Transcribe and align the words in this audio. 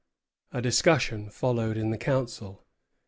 A 0.51 0.63
discussion 0.63 1.29
followed 1.29 1.77
in 1.77 1.91
the 1.91 1.97
Council. 1.99 2.65